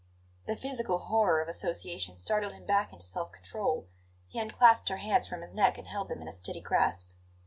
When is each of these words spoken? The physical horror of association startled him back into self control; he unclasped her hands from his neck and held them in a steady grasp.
The 0.47 0.55
physical 0.55 0.97
horror 0.97 1.41
of 1.41 1.47
association 1.47 2.17
startled 2.17 2.53
him 2.53 2.65
back 2.65 2.91
into 2.91 3.05
self 3.05 3.31
control; 3.31 3.87
he 4.27 4.39
unclasped 4.39 4.89
her 4.89 4.97
hands 4.97 5.27
from 5.27 5.41
his 5.41 5.53
neck 5.53 5.77
and 5.77 5.87
held 5.87 6.07
them 6.09 6.23
in 6.23 6.27
a 6.27 6.31
steady 6.31 6.59
grasp. 6.59 7.07